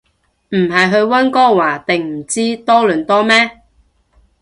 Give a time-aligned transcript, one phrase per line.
[0.49, 3.61] 唔係去溫哥華定唔知多倫多咩